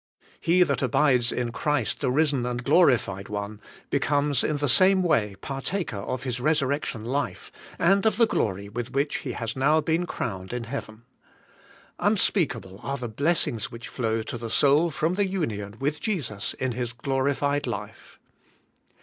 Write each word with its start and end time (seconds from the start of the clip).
He 0.39 0.63
that 0.63 0.81
abides 0.81 1.31
in 1.31 1.51
Christ 1.51 1.99
the 1.99 2.09
Risen 2.09 2.43
and 2.43 2.63
Glorified 2.63 3.29
One, 3.29 3.61
becomes 3.91 4.43
in 4.43 4.57
the 4.57 4.67
same 4.67 5.03
way 5.03 5.35
partaker 5.41 5.97
of 5.97 6.23
His 6.23 6.39
resurrection 6.39 7.05
life, 7.05 7.51
and 7.77 8.03
of 8.07 8.17
the 8.17 8.25
glory 8.25 8.67
with 8.67 8.93
which 8.93 9.17
He 9.17 9.33
has 9.33 9.55
now 9.55 9.79
been 9.79 10.07
crowned 10.07 10.53
in 10.53 10.63
heaven. 10.63 11.03
Unspeakable 11.99 12.79
are 12.81 12.97
the 12.97 13.07
blessings 13.09 13.71
which 13.71 13.89
flow 13.89 14.23
to 14.23 14.39
the 14.39 14.49
soul 14.49 14.89
from 14.89 15.13
the 15.13 15.27
union 15.27 15.75
with 15.79 16.01
Jesus 16.01 16.55
in 16.55 16.71
His 16.71 16.93
glorified 16.93 17.67
life. 17.67 18.17